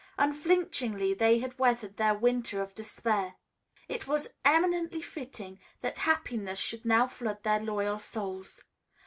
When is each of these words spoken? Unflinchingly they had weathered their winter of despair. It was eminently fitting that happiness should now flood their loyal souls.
Unflinchingly 0.17 1.13
they 1.13 1.37
had 1.37 1.59
weathered 1.59 1.97
their 1.97 2.15
winter 2.17 2.59
of 2.59 2.73
despair. 2.73 3.35
It 3.87 4.07
was 4.07 4.33
eminently 4.43 5.03
fitting 5.03 5.59
that 5.81 5.99
happiness 6.09 6.57
should 6.57 6.85
now 6.85 7.05
flood 7.05 7.43
their 7.43 7.59
loyal 7.59 7.99
souls. 7.99 8.63